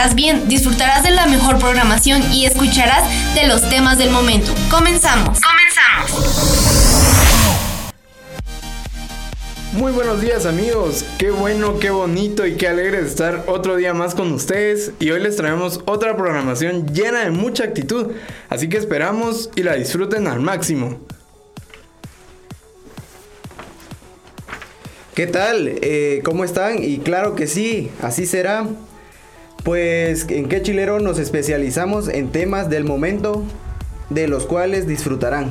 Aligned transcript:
sentirás 0.00 0.14
bien, 0.14 0.48
disfrutarás 0.48 1.02
de 1.02 1.10
la 1.10 1.26
mejor 1.26 1.58
programación 1.58 2.22
y 2.32 2.46
escucharás 2.46 3.04
de 3.34 3.46
los 3.46 3.68
temas 3.68 3.98
del 3.98 4.10
momento. 4.10 4.52
Comenzamos. 4.70 5.38
Comenzamos. 5.40 6.70
Muy 9.72 9.92
buenos 9.92 10.20
días 10.20 10.46
amigos, 10.46 11.04
qué 11.18 11.30
bueno, 11.30 11.78
qué 11.78 11.90
bonito 11.90 12.46
y 12.46 12.56
qué 12.56 12.68
alegre 12.68 13.02
de 13.02 13.08
estar 13.08 13.44
otro 13.46 13.76
día 13.76 13.94
más 13.94 14.14
con 14.14 14.32
ustedes 14.32 14.92
y 14.98 15.10
hoy 15.10 15.20
les 15.20 15.36
traemos 15.36 15.80
otra 15.86 16.16
programación 16.16 16.92
llena 16.92 17.20
de 17.20 17.30
mucha 17.30 17.64
actitud, 17.64 18.08
así 18.48 18.68
que 18.68 18.78
esperamos 18.78 19.50
y 19.54 19.62
la 19.62 19.74
disfruten 19.74 20.26
al 20.26 20.40
máximo. 20.40 20.98
¿Qué 25.14 25.26
tal? 25.26 25.68
Eh, 25.82 26.20
¿Cómo 26.24 26.44
están? 26.44 26.82
Y 26.82 26.98
claro 26.98 27.34
que 27.34 27.46
sí, 27.46 27.90
así 28.02 28.26
será. 28.26 28.66
Pues 29.64 30.26
en 30.28 30.48
qué 30.48 30.62
chilero 30.62 31.00
nos 31.00 31.18
especializamos 31.18 32.08
en 32.08 32.32
temas 32.32 32.70
del 32.70 32.84
momento 32.84 33.44
de 34.08 34.26
los 34.28 34.46
cuales 34.46 34.86
disfrutarán. 34.86 35.50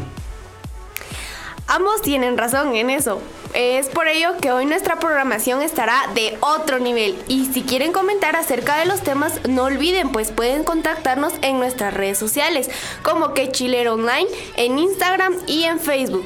Ambos 1.67 2.01
tienen 2.01 2.35
razón 2.35 2.75
en 2.75 2.89
eso. 2.89 3.21
Es 3.53 3.89
por 3.89 4.07
ello 4.07 4.37
que 4.41 4.51
hoy 4.51 4.65
nuestra 4.65 4.97
programación 4.97 5.61
estará 5.61 6.01
de 6.15 6.35
otro 6.39 6.79
nivel. 6.79 7.15
Y 7.27 7.45
si 7.45 7.61
quieren 7.61 7.91
comentar 7.91 8.35
acerca 8.35 8.77
de 8.77 8.87
los 8.87 9.01
temas, 9.01 9.39
no 9.47 9.65
olviden, 9.65 10.11
pues 10.11 10.31
pueden 10.31 10.63
contactarnos 10.63 11.33
en 11.43 11.59
nuestras 11.59 11.93
redes 11.93 12.17
sociales, 12.17 12.71
como 13.03 13.35
que 13.35 13.51
Chilero 13.51 13.93
Online, 13.93 14.27
en 14.55 14.79
Instagram 14.79 15.35
y 15.45 15.63
en 15.63 15.79
Facebook. 15.79 16.25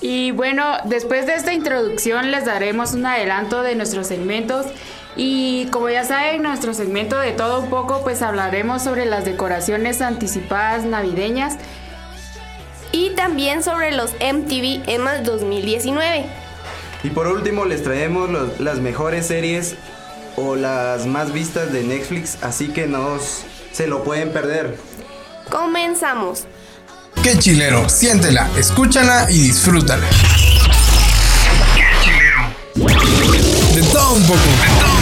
Y 0.00 0.30
bueno, 0.32 0.64
después 0.84 1.26
de 1.26 1.34
esta 1.34 1.52
introducción 1.52 2.30
les 2.30 2.44
daremos 2.44 2.94
un 2.94 3.06
adelanto 3.06 3.62
de 3.62 3.74
nuestros 3.74 4.06
segmentos. 4.06 4.66
Y 5.20 5.66
como 5.72 5.90
ya 5.90 6.04
saben, 6.04 6.42
nuestro 6.44 6.72
segmento 6.74 7.18
de 7.18 7.32
todo 7.32 7.60
un 7.60 7.68
poco, 7.70 8.02
pues 8.04 8.22
hablaremos 8.22 8.82
sobre 8.84 9.04
las 9.04 9.24
decoraciones 9.24 10.00
anticipadas 10.00 10.84
navideñas 10.84 11.56
y 12.92 13.10
también 13.10 13.64
sobre 13.64 13.90
los 13.90 14.12
MTV 14.12 14.88
EMA 14.88 15.18
2019. 15.18 16.24
Y 17.02 17.10
por 17.10 17.26
último 17.26 17.64
les 17.64 17.82
traemos 17.82 18.30
las 18.60 18.78
mejores 18.78 19.26
series 19.26 19.74
o 20.36 20.54
las 20.54 21.06
más 21.06 21.32
vistas 21.32 21.72
de 21.72 21.82
Netflix, 21.82 22.38
así 22.42 22.68
que 22.68 22.86
no 22.86 23.18
se 23.72 23.88
lo 23.88 24.04
pueden 24.04 24.32
perder. 24.32 24.78
Comenzamos. 25.50 26.44
Qué 27.24 27.36
chilero, 27.38 27.88
siéntela, 27.88 28.48
escúchala 28.56 29.26
y 29.30 29.40
disfrútala. 29.40 30.06
Qué 31.74 31.82
chilero. 32.04 32.54
De 33.74 33.82
todo 33.92 34.12
un 34.14 34.22
poco. 34.22 34.38
De 34.38 34.80
todo 34.80 34.97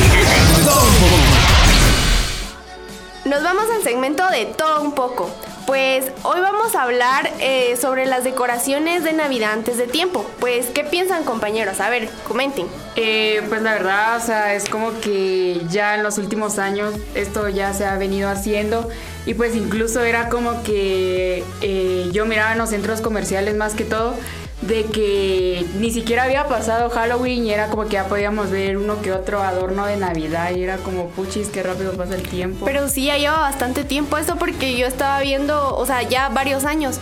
Nos 3.26 3.42
vamos 3.42 3.64
al 3.74 3.82
segmento 3.82 4.22
de 4.30 4.46
todo 4.46 4.80
un 4.82 4.92
poco. 4.92 5.28
Pues 5.66 6.12
hoy 6.22 6.40
vamos 6.40 6.76
a 6.76 6.84
hablar 6.84 7.28
eh, 7.40 7.76
sobre 7.76 8.06
las 8.06 8.22
decoraciones 8.22 9.02
de 9.02 9.14
Navidad 9.14 9.52
antes 9.52 9.78
de 9.78 9.88
tiempo. 9.88 10.24
Pues, 10.38 10.66
¿qué 10.66 10.84
piensan 10.84 11.24
compañeros? 11.24 11.80
A 11.80 11.90
ver, 11.90 12.08
comenten. 12.28 12.68
Eh, 12.94 13.42
pues 13.48 13.62
la 13.62 13.72
verdad, 13.72 14.16
o 14.16 14.20
sea, 14.20 14.54
es 14.54 14.68
como 14.68 15.00
que 15.00 15.60
ya 15.68 15.96
en 15.96 16.04
los 16.04 16.18
últimos 16.18 16.60
años 16.60 16.94
esto 17.16 17.48
ya 17.48 17.74
se 17.74 17.84
ha 17.84 17.96
venido 17.98 18.30
haciendo 18.30 18.88
y 19.26 19.34
pues 19.34 19.56
incluso 19.56 20.04
era 20.04 20.28
como 20.28 20.62
que 20.62 21.42
eh, 21.62 22.08
yo 22.12 22.26
miraba 22.26 22.52
en 22.52 22.58
los 22.58 22.70
centros 22.70 23.00
comerciales 23.00 23.56
más 23.56 23.74
que 23.74 23.82
todo 23.82 24.14
de 24.62 24.84
que 24.86 25.66
ni 25.78 25.90
siquiera 25.90 26.24
había 26.24 26.48
pasado 26.48 26.88
Halloween 26.88 27.44
y 27.44 27.52
era 27.52 27.68
como 27.68 27.84
que 27.84 27.92
ya 27.92 28.06
podíamos 28.08 28.50
ver 28.50 28.78
uno 28.78 29.02
que 29.02 29.12
otro 29.12 29.42
adorno 29.42 29.84
de 29.86 29.96
Navidad 29.96 30.50
y 30.54 30.62
era 30.62 30.78
como 30.78 31.08
puchis, 31.08 31.48
qué 31.48 31.62
rápido 31.62 31.92
pasa 31.92 32.14
el 32.14 32.22
tiempo. 32.22 32.64
Pero 32.64 32.88
sí, 32.88 33.04
ya 33.04 33.18
lleva 33.18 33.38
bastante 33.38 33.84
tiempo 33.84 34.16
esto 34.16 34.36
porque 34.36 34.76
yo 34.76 34.86
estaba 34.86 35.20
viendo, 35.20 35.76
o 35.76 35.84
sea, 35.84 36.02
ya 36.02 36.28
varios 36.30 36.64
años. 36.64 36.98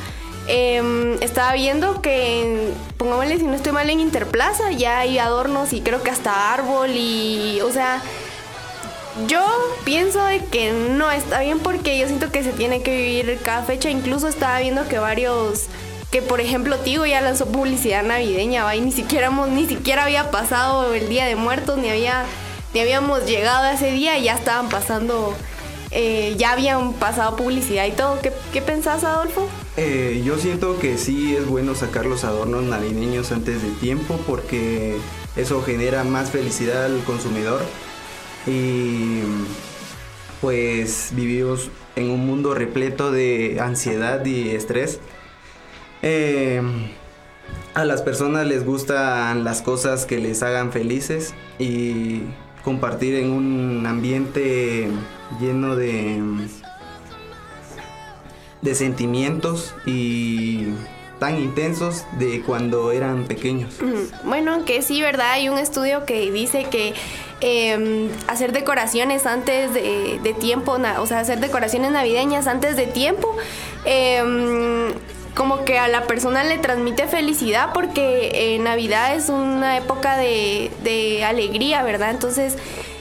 Em, 0.46 1.14
estaba 1.22 1.54
viendo 1.54 2.02
que, 2.02 2.72
pongámosle 2.98 3.38
si 3.38 3.44
no 3.44 3.54
estoy 3.54 3.72
mal, 3.72 3.88
en 3.88 4.00
Interplaza 4.00 4.72
ya 4.72 4.98
hay 4.98 5.18
adornos 5.18 5.72
y 5.72 5.80
creo 5.80 6.02
que 6.02 6.10
hasta 6.10 6.52
árbol 6.52 6.90
y, 6.90 7.60
o 7.62 7.70
sea, 7.70 8.02
yo 9.26 9.46
pienso 9.84 10.22
de 10.24 10.44
que 10.44 10.72
no 10.72 11.10
está 11.10 11.40
bien 11.40 11.60
porque 11.60 11.98
yo 11.98 12.06
siento 12.08 12.30
que 12.30 12.42
se 12.42 12.52
tiene 12.52 12.82
que 12.82 12.96
vivir 12.96 13.38
cada 13.42 13.62
fecha. 13.62 13.88
Incluso 13.88 14.28
estaba 14.28 14.58
viendo 14.58 14.86
que 14.88 14.98
varios 14.98 15.68
que 16.14 16.22
por 16.22 16.40
ejemplo 16.40 16.78
Tigo 16.78 17.04
ya 17.06 17.20
lanzó 17.20 17.46
publicidad 17.46 18.04
navideña, 18.04 18.62
¿va? 18.62 18.76
y 18.76 18.80
ni 18.80 18.92
siquiera, 18.92 19.30
ni 19.30 19.66
siquiera 19.66 20.04
había 20.04 20.30
pasado 20.30 20.94
el 20.94 21.08
Día 21.08 21.26
de 21.26 21.34
Muertos, 21.34 21.76
ni, 21.76 21.90
había, 21.90 22.24
ni 22.72 22.78
habíamos 22.78 23.26
llegado 23.26 23.64
a 23.64 23.72
ese 23.72 23.90
día 23.90 24.16
y 24.16 24.22
ya 24.22 24.36
estaban 24.36 24.68
pasando, 24.68 25.34
eh, 25.90 26.36
ya 26.38 26.52
habían 26.52 26.92
pasado 26.92 27.34
publicidad 27.34 27.84
y 27.86 27.90
todo. 27.90 28.20
¿Qué, 28.20 28.32
qué 28.52 28.62
pensás, 28.62 29.02
Adolfo? 29.02 29.48
Eh, 29.76 30.22
yo 30.24 30.38
siento 30.38 30.78
que 30.78 30.98
sí 30.98 31.34
es 31.34 31.48
bueno 31.48 31.74
sacar 31.74 32.06
los 32.06 32.22
adornos 32.22 32.62
navideños 32.62 33.32
antes 33.32 33.60
de 33.60 33.70
tiempo 33.80 34.16
porque 34.24 34.98
eso 35.34 35.64
genera 35.64 36.04
más 36.04 36.30
felicidad 36.30 36.84
al 36.84 37.02
consumidor 37.02 37.60
y 38.46 39.22
pues 40.40 41.08
vivimos 41.10 41.70
en 41.96 42.12
un 42.12 42.24
mundo 42.24 42.54
repleto 42.54 43.10
de 43.10 43.58
ansiedad 43.60 44.24
y 44.24 44.50
estrés 44.50 45.00
eh, 46.06 46.60
a 47.72 47.84
las 47.84 48.02
personas 48.02 48.46
les 48.46 48.64
gustan 48.64 49.42
las 49.42 49.62
cosas 49.62 50.04
que 50.04 50.18
les 50.18 50.42
hagan 50.42 50.70
felices 50.70 51.34
y 51.58 52.20
compartir 52.62 53.14
en 53.14 53.30
un 53.32 53.86
ambiente 53.86 54.88
lleno 55.40 55.76
de, 55.76 56.22
de 58.60 58.74
sentimientos 58.74 59.74
y 59.86 60.68
tan 61.18 61.38
intensos 61.38 62.04
de 62.18 62.42
cuando 62.42 62.92
eran 62.92 63.24
pequeños. 63.24 63.74
Bueno, 64.24 64.64
que 64.66 64.82
sí, 64.82 65.00
¿verdad? 65.00 65.32
Hay 65.32 65.48
un 65.48 65.58
estudio 65.58 66.04
que 66.04 66.30
dice 66.30 66.64
que 66.64 66.92
em, 67.40 68.08
hacer 68.26 68.52
decoraciones 68.52 69.24
antes 69.24 69.72
de, 69.72 70.36
tiempo, 70.38 70.76
o 70.98 71.06
sea, 71.06 71.20
hacer 71.20 71.40
decoraciones 71.40 71.92
navideñas 71.92 72.46
antes 72.46 72.76
de 72.76 72.86
tiempo, 72.86 73.34
em, 73.84 74.92
como 75.34 75.64
que 75.64 75.78
a 75.78 75.88
la 75.88 76.04
persona 76.04 76.44
le 76.44 76.58
transmite 76.58 77.08
felicidad 77.08 77.70
porque 77.74 78.30
eh, 78.34 78.58
Navidad 78.58 79.14
es 79.14 79.28
una 79.28 79.76
época 79.76 80.16
de, 80.16 81.24
alegría, 81.26 81.82
¿verdad? 81.82 82.10
Entonces, 82.10 82.56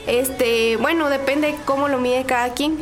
este, 0.06 0.76
bueno, 0.76 1.08
depende 1.10 1.54
cómo 1.64 1.88
lo 1.88 1.98
mide 1.98 2.24
cada 2.24 2.52
quien. 2.54 2.76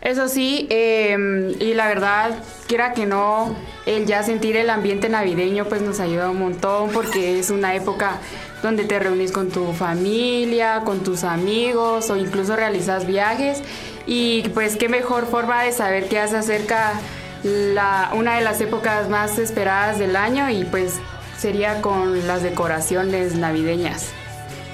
Eso 0.00 0.28
sí, 0.28 0.66
em, 0.70 1.50
y 1.60 1.74
la 1.74 1.88
verdad, 1.88 2.38
quiera 2.68 2.92
que 2.92 3.06
no, 3.06 3.56
el 3.86 4.06
ya 4.06 4.22
sentir 4.22 4.56
el 4.56 4.70
ambiente 4.70 5.08
navideño 5.08 5.64
pues 5.64 5.82
nos 5.82 6.00
ayuda 6.00 6.30
un 6.30 6.38
montón 6.38 6.90
porque 6.90 7.38
es 7.38 7.50
una 7.50 7.74
época 7.74 8.18
donde 8.62 8.84
te 8.84 8.98
reunís 8.98 9.32
con 9.32 9.50
tu 9.50 9.72
familia, 9.72 10.82
con 10.84 11.00
tus 11.00 11.24
amigos 11.24 12.10
o 12.10 12.16
incluso 12.16 12.56
realizas 12.56 13.06
viajes 13.06 13.62
y 14.06 14.48
pues 14.50 14.76
qué 14.76 14.88
mejor 14.88 15.26
forma 15.26 15.62
de 15.62 15.72
saber 15.72 16.08
qué 16.08 16.20
hace 16.20 16.36
acerca 16.36 16.94
la, 17.42 18.10
una 18.14 18.36
de 18.36 18.42
las 18.42 18.60
épocas 18.60 19.08
más 19.08 19.38
esperadas 19.38 19.98
del 19.98 20.16
año 20.16 20.50
y 20.50 20.64
pues 20.64 20.94
sería 21.38 21.82
con 21.82 22.26
las 22.26 22.42
decoraciones 22.42 23.34
navideñas. 23.34 24.10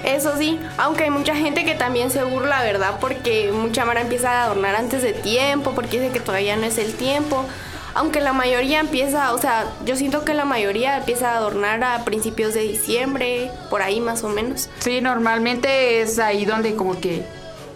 Eso 0.03 0.37
sí, 0.37 0.59
aunque 0.77 1.05
hay 1.05 1.09
mucha 1.09 1.33
gente 1.33 1.63
que 1.63 1.75
también 1.75 2.11
se 2.11 2.23
burla, 2.23 2.61
¿verdad? 2.61 2.97
Porque 2.99 3.51
mucha 3.53 3.85
mara 3.85 4.01
empieza 4.01 4.31
a 4.31 4.43
adornar 4.45 4.75
antes 4.75 5.01
de 5.01 5.13
tiempo, 5.13 5.71
porque 5.71 5.99
dice 5.99 6.11
que 6.11 6.19
todavía 6.19 6.57
no 6.57 6.65
es 6.65 6.77
el 6.77 6.93
tiempo. 6.93 7.45
Aunque 7.95 8.19
la 8.19 8.33
mayoría 8.33 8.79
empieza, 8.79 9.33
o 9.33 9.37
sea, 9.37 9.65
yo 9.85 9.95
siento 9.95 10.25
que 10.25 10.33
la 10.33 10.45
mayoría 10.45 10.97
empieza 10.97 11.31
a 11.31 11.37
adornar 11.37 11.83
a 11.83 12.03
principios 12.03 12.53
de 12.53 12.61
diciembre, 12.61 13.51
por 13.69 13.81
ahí 13.81 14.01
más 14.01 14.23
o 14.23 14.29
menos. 14.29 14.69
Sí, 14.79 14.99
normalmente 14.99 16.01
es 16.01 16.19
ahí 16.19 16.43
donde 16.43 16.75
como 16.75 16.99
que 16.99 17.23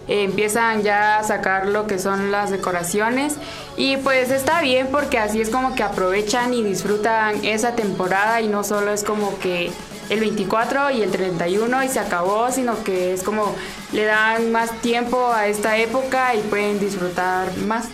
empiezan 0.08 0.82
ya 0.82 1.18
a 1.18 1.22
sacar 1.22 1.68
lo 1.68 1.86
que 1.86 1.98
son 1.98 2.30
las 2.30 2.50
decoraciones 2.50 3.36
y 3.76 3.98
pues 3.98 4.30
está 4.30 4.60
bien 4.62 4.88
porque 4.90 5.18
así 5.18 5.40
es 5.40 5.50
como 5.50 5.74
que 5.74 5.82
aprovechan 5.82 6.54
y 6.54 6.62
disfrutan 6.62 7.44
esa 7.44 7.76
temporada 7.76 8.40
y 8.40 8.48
no 8.48 8.64
solo 8.64 8.92
es 8.92 9.04
como 9.04 9.38
que 9.38 9.70
el 10.08 10.20
24 10.20 10.90
y 10.90 11.02
el 11.02 11.10
31 11.10 11.84
y 11.84 11.88
se 11.88 12.00
acabó, 12.00 12.50
sino 12.50 12.82
que 12.82 13.12
es 13.12 13.22
como 13.22 13.54
le 13.92 14.04
dan 14.04 14.50
más 14.52 14.72
tiempo 14.80 15.28
a 15.32 15.46
esta 15.46 15.76
época 15.76 16.34
y 16.34 16.40
pueden 16.40 16.80
disfrutar 16.80 17.54
más. 17.58 17.88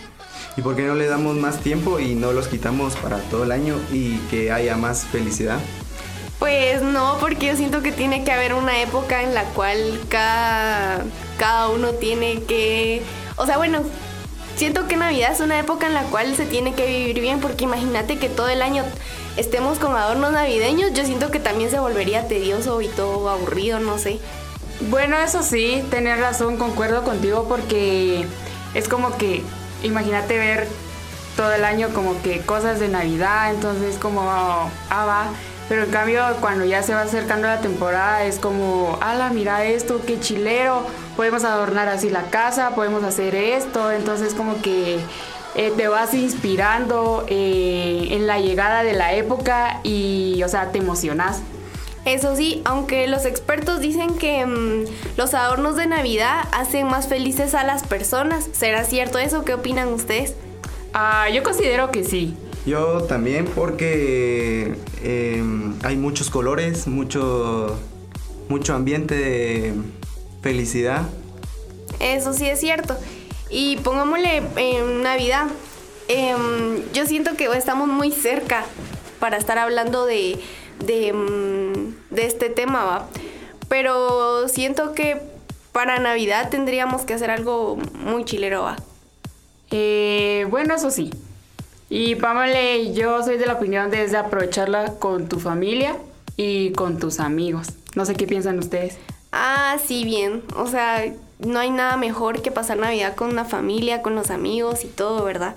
¿Y 0.57 0.61
por 0.61 0.75
qué 0.75 0.83
no 0.83 0.95
le 0.95 1.07
damos 1.07 1.35
más 1.35 1.59
tiempo 1.59 1.99
y 1.99 2.15
no 2.15 2.31
los 2.31 2.47
quitamos 2.47 2.95
para 2.95 3.17
todo 3.17 3.43
el 3.43 3.51
año 3.51 3.75
y 3.91 4.17
que 4.29 4.51
haya 4.51 4.77
más 4.77 5.03
felicidad? 5.05 5.59
Pues 6.39 6.81
no, 6.81 7.17
porque 7.19 7.47
yo 7.47 7.55
siento 7.55 7.81
que 7.81 7.91
tiene 7.91 8.23
que 8.23 8.31
haber 8.31 8.53
una 8.53 8.81
época 8.81 9.23
en 9.23 9.33
la 9.33 9.43
cual 9.45 9.77
cada, 10.09 11.03
cada 11.37 11.69
uno 11.69 11.91
tiene 11.91 12.43
que... 12.43 13.01
O 13.35 13.45
sea, 13.45 13.57
bueno, 13.57 13.81
siento 14.55 14.87
que 14.87 14.95
Navidad 14.95 15.33
es 15.33 15.39
una 15.39 15.59
época 15.59 15.87
en 15.87 15.93
la 15.93 16.03
cual 16.03 16.35
se 16.35 16.45
tiene 16.45 16.73
que 16.73 16.85
vivir 16.85 17.19
bien, 17.19 17.39
porque 17.39 17.65
imagínate 17.65 18.17
que 18.17 18.29
todo 18.29 18.49
el 18.49 18.61
año 18.61 18.83
estemos 19.37 19.79
con 19.79 19.95
adornos 19.95 20.31
navideños, 20.31 20.93
yo 20.93 21.05
siento 21.05 21.31
que 21.31 21.39
también 21.39 21.69
se 21.69 21.79
volvería 21.79 22.27
tedioso 22.27 22.81
y 22.81 22.87
todo 22.87 23.29
aburrido, 23.29 23.79
no 23.79 23.97
sé. 23.97 24.19
Bueno, 24.89 25.17
eso 25.17 25.43
sí, 25.43 25.83
tener 25.89 26.19
razón, 26.19 26.57
concuerdo 26.57 27.03
contigo 27.03 27.45
porque 27.47 28.25
es 28.73 28.87
como 28.87 29.17
que, 29.17 29.41
imagínate 29.83 30.37
ver 30.37 30.67
todo 31.35 31.53
el 31.53 31.65
año 31.65 31.89
como 31.89 32.21
que 32.21 32.41
cosas 32.41 32.79
de 32.79 32.87
Navidad, 32.87 33.51
entonces 33.51 33.97
como, 33.97 34.21
ah, 34.21 35.05
va. 35.05 35.27
Pero 35.67 35.83
en 35.83 35.89
cambio, 35.89 36.21
cuando 36.41 36.63
ya 36.63 36.83
se 36.83 36.93
va 36.93 37.01
acercando 37.01 37.47
la 37.47 37.59
temporada, 37.59 38.23
es 38.23 38.37
como, 38.37 38.99
ala, 39.01 39.31
mira 39.31 39.65
esto, 39.65 40.01
qué 40.05 40.19
chilero, 40.19 40.85
podemos 41.15 41.43
adornar 41.43 41.87
así 41.87 42.09
la 42.09 42.23
casa, 42.29 42.75
podemos 42.75 43.03
hacer 43.03 43.33
esto, 43.33 43.91
entonces 43.91 44.35
como 44.35 44.61
que 44.61 44.99
eh, 45.55 45.73
te 45.75 45.87
vas 45.87 46.13
inspirando 46.13 47.25
eh, 47.29 48.09
en 48.11 48.27
la 48.27 48.39
llegada 48.39 48.83
de 48.83 48.93
la 48.93 49.13
época 49.13 49.79
y, 49.83 50.43
o 50.43 50.49
sea, 50.49 50.71
te 50.71 50.77
emocionas. 50.77 51.41
Eso 52.05 52.35
sí, 52.35 52.61
aunque 52.65 53.07
los 53.07 53.25
expertos 53.25 53.79
dicen 53.79 54.15
que 54.15 54.45
mm, 54.45 54.85
los 55.17 55.33
adornos 55.33 55.75
de 55.75 55.87
Navidad 55.87 56.47
hacen 56.51 56.85
más 56.85 57.07
felices 57.07 57.55
a 57.55 57.63
las 57.63 57.81
personas, 57.81 58.47
¿será 58.51 58.83
cierto 58.83 59.17
eso? 59.17 59.43
¿Qué 59.43 59.55
opinan 59.55 59.87
ustedes? 59.87 60.35
Ah, 60.93 61.27
yo 61.33 61.41
considero 61.41 61.89
que 61.89 62.03
sí. 62.03 62.37
Yo 62.65 63.03
también 63.03 63.45
porque 63.45 64.75
em, 65.03 65.75
hay 65.83 65.97
muchos 65.97 66.29
colores, 66.29 66.87
mucho, 66.87 67.77
mucho 68.49 68.73
ambiente 68.73 69.15
de 69.15 69.73
felicidad. 70.41 71.03
Eso 71.99 72.33
sí 72.33 72.47
es 72.47 72.59
cierto. 72.59 72.97
Y 73.49 73.77
pongámosle 73.77 74.41
en 74.55 75.03
Navidad. 75.03 75.47
Em, 76.07 76.81
yo 76.93 77.05
siento 77.05 77.35
que 77.35 77.45
estamos 77.55 77.87
muy 77.87 78.11
cerca 78.11 78.65
para 79.19 79.37
estar 79.37 79.57
hablando 79.59 80.05
de, 80.05 80.39
de, 80.85 81.13
de 82.09 82.25
este 82.25 82.49
tema, 82.49 82.83
¿va? 82.83 83.07
Pero 83.69 84.47
siento 84.47 84.93
que 84.93 85.21
para 85.71 85.99
Navidad 85.99 86.49
tendríamos 86.49 87.03
que 87.03 87.13
hacer 87.13 87.29
algo 87.29 87.77
muy 87.93 88.25
chilero, 88.25 88.63
¿va? 88.63 88.77
Eh, 89.71 90.47
bueno, 90.49 90.75
eso 90.75 90.89
sí. 90.89 91.11
Y 91.97 92.15
Pamela, 92.15 92.91
yo 92.93 93.23
soy 93.23 93.37
de 93.37 93.45
la 93.45 93.53
opinión 93.53 93.89
de 93.89 94.17
aprovecharla 94.17 94.95
con 94.95 95.29
tu 95.29 95.39
familia 95.39 95.95
y 96.35 96.73
con 96.73 96.99
tus 96.99 97.21
amigos. 97.21 97.69
No 97.95 98.03
sé 98.03 98.15
qué 98.15 98.27
piensan 98.27 98.59
ustedes. 98.59 98.97
Ah, 99.31 99.77
sí, 99.81 100.03
bien. 100.03 100.43
O 100.57 100.67
sea, 100.67 101.05
no 101.39 101.57
hay 101.57 101.69
nada 101.69 101.95
mejor 101.95 102.41
que 102.41 102.51
pasar 102.51 102.75
Navidad 102.75 103.15
con 103.15 103.29
una 103.29 103.45
familia, 103.45 104.01
con 104.01 104.13
los 104.13 104.29
amigos 104.29 104.83
y 104.83 104.87
todo, 104.87 105.23
¿verdad? 105.23 105.55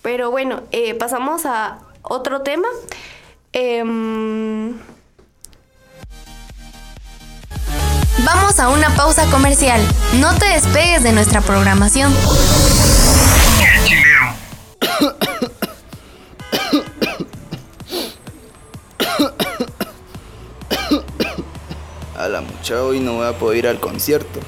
Pero 0.00 0.30
bueno, 0.30 0.62
eh, 0.72 0.94
pasamos 0.94 1.44
a 1.44 1.80
otro 2.00 2.40
tema. 2.40 2.68
Em, 3.52 4.78
Vamos 8.24 8.58
a 8.60 8.68
una 8.68 8.88
pausa 8.96 9.26
comercial. 9.30 9.80
No 10.20 10.34
te 10.38 10.46
despegues 10.46 11.02
de 11.02 11.12
nuestra 11.12 11.40
programación. 11.40 12.10
Mucha 22.62 22.80
hoy 22.84 23.00
no 23.00 23.14
voy 23.14 23.26
a 23.26 23.32
poder 23.32 23.58
ir 23.58 23.66
al 23.66 23.80
concierto. 23.80 24.38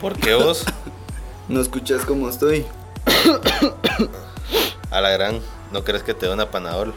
¿Por 0.00 0.18
qué 0.18 0.34
vos? 0.34 0.64
¿No 1.48 1.60
escuchas 1.60 2.04
cómo 2.04 2.28
estoy? 2.28 2.66
A 4.90 5.00
la 5.00 5.10
gran, 5.10 5.38
¿no 5.70 5.84
crees 5.84 6.02
que 6.02 6.12
te 6.12 6.26
dé 6.26 6.32
una 6.32 6.50
panadol? 6.50 6.92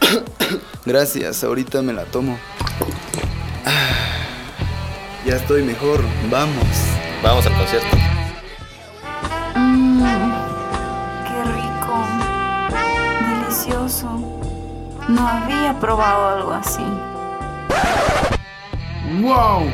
Gracias, 0.84 1.44
ahorita 1.44 1.80
me 1.80 1.92
la 1.92 2.06
tomo. 2.06 2.36
Ya 5.24 5.36
estoy 5.36 5.62
mejor, 5.62 6.00
vamos. 6.28 6.66
Vamos 7.22 7.46
al 7.46 7.56
concierto. 7.56 7.96
Mmm, 9.54 10.02
qué 11.28 11.44
rico. 11.44 12.04
Delicioso. 13.44 14.40
No 15.08 15.28
había 15.28 15.78
probado 15.78 16.38
algo 16.38 16.50
así. 16.50 16.82
¡Wow! 19.20 19.68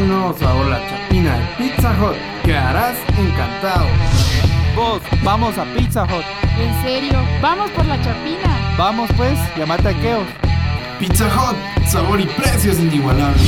Nuevo 0.00 0.36
sabor 0.38 0.66
la 0.66 0.80
chapina 0.88 1.36
de 1.36 1.44
Pizza 1.58 1.90
Hut. 2.00 2.16
Quedarás 2.44 2.96
encantado. 3.18 3.86
Vos, 4.74 5.02
vamos 5.22 5.56
a 5.58 5.64
Pizza 5.76 6.04
Hut. 6.04 6.24
¿En 6.58 6.82
serio? 6.82 7.18
Vamos 7.42 7.70
por 7.72 7.84
la 7.84 7.96
chapina. 8.02 8.74
Vamos 8.78 9.10
pues, 9.16 9.38
llamate 9.56 9.88
a 9.88 10.00
Keos. 10.00 10.26
Pizza 10.98 11.26
Hut, 11.26 11.86
sabor 11.86 12.20
y 12.20 12.24
precios 12.24 12.78
inigualables. 12.78 13.42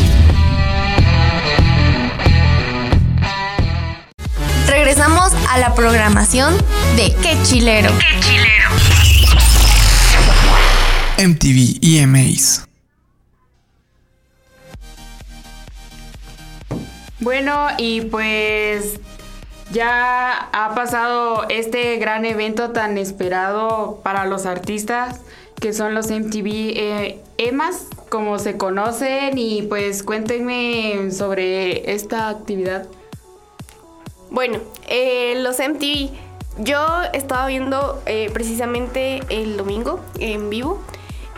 Regresamos 4.69 5.33
a 5.51 5.59
la 5.59 5.75
programación 5.75 6.55
de 6.97 7.15
Qué 7.23 7.39
Chilero. 7.43 7.91
¡Qué 7.99 8.21
Chilero! 8.21 8.69
MTV 11.17 11.79
EMAs. 11.81 12.74
Bueno, 17.21 17.69
y 17.79 18.03
pues 18.03 19.01
ya 19.73 20.49
ha 20.53 20.75
pasado 20.75 21.47
este 21.49 21.97
gran 21.97 22.25
evento 22.25 22.71
tan 22.71 22.99
esperado 22.99 24.01
para 24.03 24.27
los 24.27 24.47
artistas 24.47 25.21
que 25.61 25.73
son 25.73 25.95
los 25.95 26.11
MTV 26.11 26.47
eh, 26.47 27.21
EMAs, 27.39 27.87
como 28.11 28.39
se 28.39 28.57
conocen, 28.59 29.39
y 29.39 29.63
pues 29.63 30.03
cuéntenme 30.03 31.11
sobre 31.11 31.95
esta 31.95 32.29
actividad. 32.29 32.87
Bueno, 34.31 34.59
eh, 34.89 35.37
los 35.41 35.59
MTV, 35.59 36.11
yo 36.59 36.87
estaba 37.13 37.47
viendo 37.47 38.03
eh, 38.07 38.31
precisamente 38.33 39.23
el 39.29 39.57
domingo 39.57 40.01
en 40.19 40.51
vivo 40.51 40.81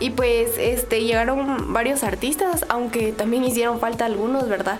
y 0.00 0.11
pues 0.11 0.58
este 0.58 1.02
llegaron 1.02 1.72
varios 1.72 2.02
artistas, 2.02 2.64
aunque 2.69 3.12
también 3.12 3.44
hicieron 3.44 3.79
falta 3.79 4.06
algunos, 4.06 4.49
¿verdad? 4.49 4.79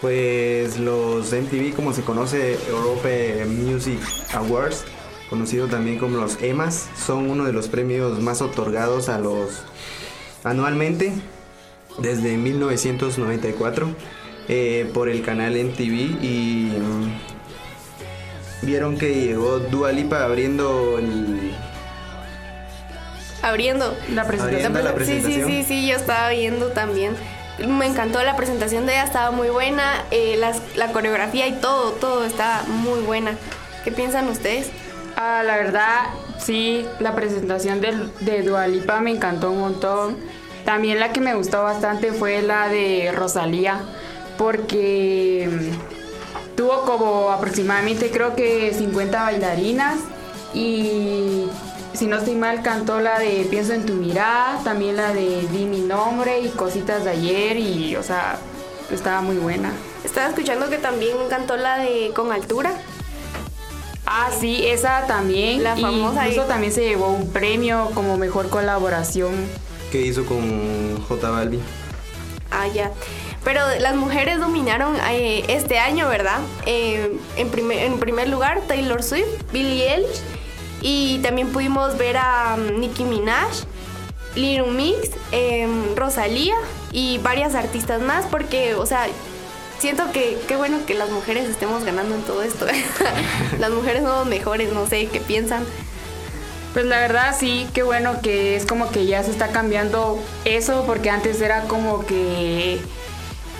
Pues 0.00 0.78
los 0.78 1.32
MTV, 1.32 1.74
como 1.74 1.92
se 1.92 2.02
conoce, 2.02 2.58
Europe 2.68 3.44
Music 3.46 3.98
Awards, 4.32 4.84
conocido 5.28 5.66
también 5.68 5.98
como 5.98 6.16
los 6.16 6.40
EMAs, 6.42 6.88
son 6.96 7.28
uno 7.30 7.44
de 7.44 7.52
los 7.52 7.68
premios 7.68 8.18
más 8.20 8.40
otorgados 8.40 9.08
a 9.10 9.18
los 9.18 9.62
anualmente 10.42 11.12
desde 11.98 12.38
1994 12.38 13.88
eh, 14.48 14.90
por 14.94 15.10
el 15.10 15.22
canal 15.22 15.52
MTV 15.52 16.22
y 16.24 16.72
mm, 16.78 18.66
vieron 18.66 18.96
que 18.96 19.14
llegó 19.14 19.58
Dua 19.58 19.92
Lipa 19.92 20.24
abriendo 20.24 20.98
el 20.98 21.52
Abriendo 23.42 23.94
La 24.14 24.26
presentación. 24.26 24.76
Abriendo 24.76 24.82
la 24.82 24.90
Sí, 24.90 24.94
presentación. 24.96 25.46
sí, 25.50 25.62
sí, 25.62 25.64
sí, 25.64 25.88
yo 25.88 25.96
estaba 25.96 26.28
viendo 26.30 26.68
también. 26.68 27.14
Me 27.68 27.86
encantó 27.86 28.22
la 28.22 28.36
presentación 28.36 28.86
de 28.86 28.92
ella, 28.92 29.04
estaba 29.04 29.30
muy 29.30 29.48
buena. 29.48 30.04
eh, 30.10 30.40
la 30.76 30.92
coreografía 30.92 31.46
y 31.46 31.52
todo, 31.54 31.92
todo 31.92 32.24
estaba 32.24 32.62
muy 32.66 33.00
buena. 33.00 33.32
¿Qué 33.84 33.92
piensan 33.92 34.28
ustedes? 34.28 34.70
Ah, 35.16 35.42
la 35.44 35.56
verdad, 35.56 36.06
sí, 36.38 36.86
la 36.98 37.14
presentación 37.14 37.80
de, 37.80 37.94
de 38.20 38.42
Dua 38.42 38.66
Lipa 38.66 39.00
me 39.00 39.10
encantó 39.10 39.50
un 39.50 39.60
montón. 39.60 40.16
También 40.64 41.00
la 41.00 41.12
que 41.12 41.20
me 41.20 41.34
gustó 41.34 41.62
bastante 41.62 42.12
fue 42.12 42.42
la 42.42 42.68
de 42.68 43.12
Rosalía, 43.14 43.80
porque 44.36 45.48
mm, 45.50 46.56
tuvo 46.56 46.82
como 46.82 47.30
aproximadamente 47.30 48.10
creo 48.10 48.34
que 48.36 48.72
50 48.74 49.22
bailarinas 49.22 49.98
y 50.54 51.46
si 52.00 52.06
no 52.06 52.16
estoy 52.16 52.34
mal 52.34 52.62
cantó 52.62 52.98
la 52.98 53.18
de 53.18 53.46
Pienso 53.50 53.74
en 53.74 53.84
tu 53.84 53.92
mirada, 53.92 54.58
también 54.64 54.96
la 54.96 55.12
de 55.12 55.46
Di 55.52 55.66
mi 55.66 55.80
nombre 55.80 56.40
y 56.40 56.48
cositas 56.48 57.04
de 57.04 57.10
ayer 57.10 57.58
y 57.58 57.94
o 57.94 58.02
sea, 58.02 58.38
estaba 58.90 59.20
muy 59.20 59.36
buena. 59.36 59.70
Estaba 60.02 60.28
escuchando 60.28 60.70
que 60.70 60.78
también 60.78 61.14
cantó 61.28 61.58
la 61.58 61.76
de 61.76 62.10
Con 62.16 62.32
Altura. 62.32 62.72
Ah, 64.06 64.30
sí, 64.40 64.66
esa 64.66 65.06
también. 65.06 65.62
La 65.62 65.78
y 65.78 65.82
famosa 65.82 66.22
Incluso 66.22 66.42
ahí. 66.44 66.48
también 66.48 66.72
se 66.72 66.88
llevó 66.88 67.08
un 67.08 67.30
premio 67.32 67.90
como 67.92 68.16
mejor 68.16 68.48
colaboración. 68.48 69.34
que 69.92 70.00
hizo 70.00 70.24
con 70.24 71.04
J 71.06 71.30
Balvin. 71.30 71.60
Ah, 72.50 72.66
ya. 72.66 72.92
Pero 73.44 73.60
las 73.78 73.94
mujeres 73.94 74.40
dominaron 74.40 74.96
eh, 75.10 75.44
este 75.48 75.78
año, 75.78 76.08
¿verdad? 76.08 76.38
Eh, 76.64 77.14
en, 77.36 77.50
primer, 77.50 77.78
en 77.80 78.00
primer 78.00 78.30
lugar, 78.30 78.62
Taylor 78.66 79.02
Swift, 79.02 79.28
Billie 79.52 79.92
Eilish. 79.92 80.22
Y 80.82 81.18
también 81.18 81.48
pudimos 81.48 81.96
ver 81.98 82.16
a 82.16 82.56
um, 82.56 82.80
Nicki 82.80 83.04
Minaj, 83.04 83.50
Little 84.34 84.72
Mix, 84.72 85.10
em, 85.32 85.94
Rosalía 85.96 86.54
y 86.92 87.18
varias 87.18 87.54
artistas 87.54 88.00
más. 88.00 88.26
Porque, 88.26 88.74
o 88.74 88.86
sea, 88.86 89.06
siento 89.78 90.10
que 90.12 90.38
qué 90.48 90.56
bueno 90.56 90.78
que 90.86 90.94
las 90.94 91.10
mujeres 91.10 91.48
estemos 91.48 91.84
ganando 91.84 92.14
en 92.14 92.22
todo 92.22 92.42
esto. 92.42 92.66
las 93.58 93.70
mujeres 93.70 94.02
somos 94.02 94.26
mejores, 94.26 94.72
no 94.72 94.86
sé 94.86 95.06
qué 95.06 95.20
piensan. 95.20 95.64
Pues 96.72 96.86
la 96.86 97.00
verdad 97.00 97.34
sí, 97.36 97.66
qué 97.74 97.82
bueno 97.82 98.20
que 98.22 98.54
es 98.54 98.64
como 98.64 98.90
que 98.90 99.04
ya 99.04 99.24
se 99.24 99.32
está 99.32 99.48
cambiando 99.48 100.20
eso, 100.44 100.84
porque 100.86 101.10
antes 101.10 101.40
era 101.40 101.62
como 101.62 102.06
que 102.06 102.80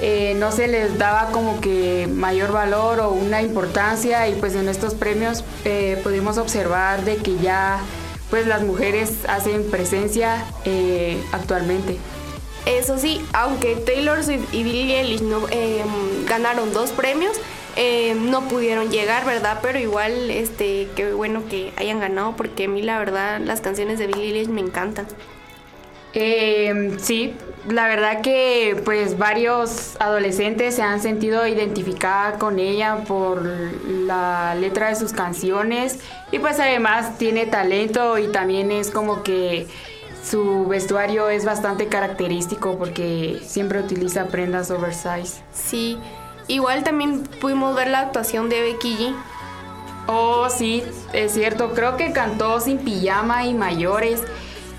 eh, 0.02 0.34
no 0.38 0.50
se 0.50 0.66
les 0.66 0.96
daba 0.96 1.30
como 1.30 1.60
que 1.60 2.08
mayor 2.10 2.52
valor 2.52 3.00
o 3.00 3.10
una 3.10 3.42
importancia 3.42 4.28
y 4.28 4.34
pues 4.34 4.54
en 4.54 4.68
estos 4.68 4.94
premios 4.94 5.44
eh, 5.66 6.00
pudimos 6.02 6.38
observar 6.38 7.04
de 7.04 7.16
que 7.16 7.36
ya 7.36 7.80
pues 8.30 8.46
las 8.46 8.62
mujeres 8.62 9.12
hacen 9.28 9.70
presencia 9.70 10.44
eh, 10.64 11.22
actualmente. 11.32 11.98
Eso 12.64 12.98
sí, 12.98 13.20
aunque 13.32 13.74
Taylor 13.76 14.22
Swift 14.22 14.54
y 14.54 14.62
Billie 14.62 15.00
Eilish 15.00 15.22
no, 15.22 15.40
ganaron 16.26 16.72
dos 16.72 16.90
premios, 16.90 17.32
no 18.16 18.48
pudieron 18.48 18.90
llegar, 18.90 19.24
¿verdad? 19.24 19.60
Pero 19.62 19.78
igual, 19.78 20.30
este, 20.30 20.88
qué 20.94 21.12
bueno 21.12 21.42
que 21.48 21.72
hayan 21.76 22.00
ganado, 22.00 22.36
porque 22.36 22.64
a 22.64 22.68
mí 22.68 22.82
la 22.82 22.98
verdad 22.98 23.40
las 23.40 23.62
canciones 23.62 23.98
de 23.98 24.06
Billie 24.06 24.26
Eilish 24.26 24.48
me 24.48 24.60
encantan. 24.60 25.06
Sí, 26.12 27.34
la 27.68 27.88
verdad 27.88 28.22
que 28.22 28.80
pues 28.84 29.18
varios 29.18 29.96
adolescentes 30.00 30.76
se 30.76 30.82
han 30.82 31.00
sentido 31.00 31.46
identificada 31.46 32.38
con 32.38 32.58
ella 32.58 33.04
por 33.06 33.42
la 33.44 34.54
letra 34.54 34.88
de 34.88 34.96
sus 34.96 35.12
canciones 35.12 36.00
y 36.32 36.38
pues 36.38 36.58
además 36.58 37.18
tiene 37.18 37.46
talento 37.46 38.18
y 38.18 38.28
también 38.28 38.70
es 38.72 38.90
como 38.90 39.22
que 39.22 39.66
su 40.24 40.66
vestuario 40.66 41.28
es 41.28 41.44
bastante 41.44 41.88
característico 41.88 42.78
porque 42.78 43.40
siempre 43.44 43.80
utiliza 43.80 44.26
prendas 44.26 44.70
oversize. 44.70 45.42
Sí, 45.52 45.98
igual 46.48 46.84
también 46.84 47.24
pudimos 47.40 47.74
ver 47.74 47.88
la 47.88 48.00
actuación 48.00 48.48
de 48.48 48.60
Becky 48.60 48.96
G. 48.96 49.14
Oh, 50.06 50.48
sí, 50.50 50.82
es 51.12 51.32
cierto, 51.32 51.72
creo 51.72 51.96
que 51.96 52.12
cantó 52.12 52.60
sin 52.60 52.78
pijama 52.78 53.44
y 53.44 53.54
mayores. 53.54 54.22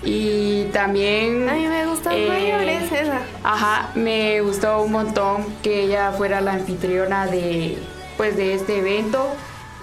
Y 0.04 0.64
también... 0.72 1.48
A 1.48 1.54
mí 1.54 1.66
me 1.66 1.86
gustan 1.86 2.14
eh, 2.16 2.26
mayores 2.28 2.90
esa. 2.90 3.20
Ajá, 3.44 3.90
me 3.94 4.40
gustó 4.40 4.82
un 4.82 4.92
montón 4.92 5.46
que 5.62 5.82
ella 5.82 6.12
fuera 6.12 6.40
la 6.40 6.54
anfitriona 6.54 7.26
de, 7.26 7.78
pues, 8.16 8.36
de 8.36 8.54
este 8.54 8.78
evento. 8.78 9.28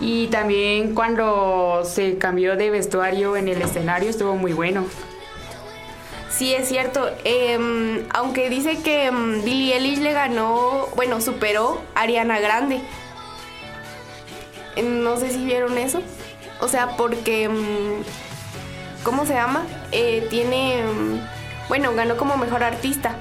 Y 0.01 0.27
también 0.27 0.93
cuando 0.93 1.83
se 1.85 2.17
cambió 2.17 2.55
de 2.55 2.69
vestuario 2.69 3.35
en 3.37 3.47
el 3.47 3.61
escenario 3.61 4.09
estuvo 4.09 4.35
muy 4.35 4.53
bueno. 4.53 4.85
Sí, 6.29 6.53
es 6.53 6.67
cierto. 6.67 7.09
Em, 7.23 8.05
aunque 8.13 8.49
dice 8.49 8.81
que 8.81 9.05
em, 9.07 9.43
Billie 9.43 9.75
Eilish 9.75 9.99
le 9.99 10.13
ganó, 10.13 10.87
bueno, 10.95 11.19
superó 11.21 11.81
a 11.95 12.01
Ariana 12.01 12.39
Grande. 12.39 12.81
Em, 14.75 15.03
No 15.03 15.17
sé 15.17 15.31
si 15.31 15.43
vieron 15.43 15.77
eso. 15.77 16.01
O 16.61 16.67
sea, 16.67 16.95
porque... 16.97 17.49
¿Cómo 19.03 19.25
se 19.25 19.33
llama? 19.33 19.65
Eh, 19.91 20.27
tiene... 20.29 20.81
em, 20.81 21.19
Bueno, 21.67 21.93
ganó 21.93 22.17
como 22.17 22.35
mejor 22.37 22.63
artista. 22.63 23.15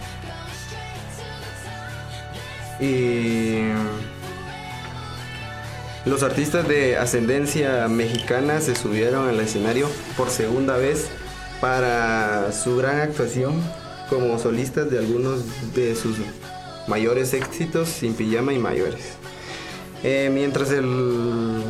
Y 2.80 3.64
los 6.04 6.22
artistas 6.22 6.66
de 6.66 6.96
ascendencia 6.96 7.88
mexicana 7.88 8.60
se 8.60 8.74
subieron 8.74 9.28
al 9.28 9.38
escenario 9.40 9.88
por 10.16 10.30
segunda 10.30 10.76
vez 10.76 11.08
para 11.60 12.52
su 12.52 12.76
gran 12.76 13.00
actuación 13.00 13.60
como 14.08 14.38
solistas 14.38 14.90
de 14.90 14.98
algunos 14.98 15.74
de 15.74 15.94
sus 15.94 16.16
mayores 16.86 17.34
éxitos 17.34 17.88
sin 17.88 18.14
pijama 18.14 18.52
y 18.54 18.58
mayores. 18.58 19.18
Eh, 20.02 20.30
mientras 20.32 20.70
el 20.70 21.62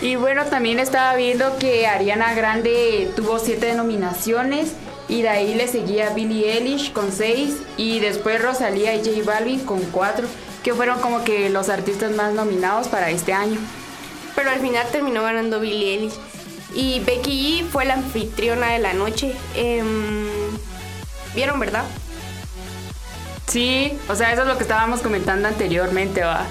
Y 0.00 0.16
bueno, 0.16 0.44
también 0.44 0.78
estaba 0.78 1.16
viendo 1.16 1.56
que 1.58 1.86
Ariana 1.86 2.34
Grande 2.34 3.10
tuvo 3.16 3.38
siete 3.38 3.74
nominaciones 3.74 4.72
y 5.08 5.22
de 5.22 5.28
ahí 5.28 5.54
le 5.54 5.68
seguía 5.68 6.10
Billie 6.10 6.52
Eilish 6.52 6.92
con 6.92 7.12
seis 7.12 7.56
y 7.76 8.00
después 8.00 8.42
Rosalía 8.42 8.94
y 8.94 8.98
J 8.98 9.22
Balvin 9.24 9.64
con 9.64 9.80
cuatro, 9.92 10.26
que 10.62 10.74
fueron 10.74 11.00
como 11.00 11.24
que 11.24 11.48
los 11.48 11.68
artistas 11.68 12.12
más 12.12 12.34
nominados 12.34 12.88
para 12.88 13.10
este 13.10 13.32
año. 13.32 13.58
Pero 14.34 14.50
al 14.50 14.60
final 14.60 14.86
terminó 14.92 15.22
ganando 15.22 15.60
Billie 15.60 15.94
Eilish. 15.94 16.14
Y 16.74 17.00
Becky 17.00 17.62
G 17.62 17.68
fue 17.70 17.86
la 17.86 17.94
anfitriona 17.94 18.72
de 18.72 18.80
la 18.80 18.92
noche. 18.92 19.34
Em, 19.54 20.28
¿Vieron, 21.34 21.58
verdad? 21.58 21.84
Sí, 23.46 23.96
o 24.08 24.14
sea, 24.14 24.32
eso 24.32 24.42
es 24.42 24.48
lo 24.48 24.56
que 24.56 24.64
estábamos 24.64 25.00
comentando 25.00 25.48
anteriormente, 25.48 26.22
va. 26.22 26.44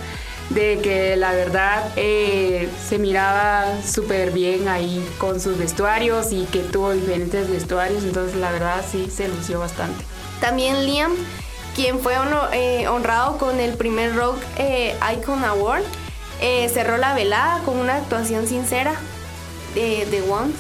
De 0.49 0.79
que 0.79 1.15
la 1.15 1.31
verdad 1.31 1.91
eh, 1.95 2.69
se 2.87 2.99
miraba 2.99 3.81
súper 3.83 4.31
bien 4.31 4.67
ahí 4.67 5.03
con 5.17 5.39
sus 5.39 5.57
vestuarios 5.57 6.31
y 6.31 6.45
que 6.45 6.59
tuvo 6.59 6.91
diferentes 6.91 7.49
vestuarios, 7.49 8.03
entonces 8.03 8.37
la 8.37 8.51
verdad 8.51 8.85
sí 8.89 9.09
se 9.09 9.27
lució 9.27 9.59
bastante. 9.59 10.03
También 10.39 10.85
Liam, 10.85 11.13
quien 11.75 11.99
fue 11.99 12.13
eh, 12.53 12.87
honrado 12.87 13.37
con 13.39 13.59
el 13.59 13.75
primer 13.75 14.15
Rock 14.15 14.37
eh, 14.57 14.95
Icon 15.17 15.43
Award, 15.43 15.83
cerró 16.71 16.97
la 16.97 17.15
velada 17.15 17.63
con 17.63 17.77
una 17.77 17.95
actuación 17.95 18.45
sincera 18.45 18.93
de 19.73 20.07
The 20.11 20.21
One. 20.29 20.51